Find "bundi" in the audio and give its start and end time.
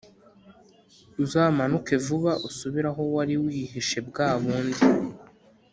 4.41-4.81